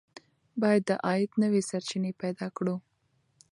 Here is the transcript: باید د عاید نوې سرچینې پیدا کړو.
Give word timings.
باید 0.61 0.83
د 0.89 0.91
عاید 1.05 1.31
نوې 1.43 1.61
سرچینې 1.69 2.11
پیدا 2.21 2.47
کړو. 2.57 2.75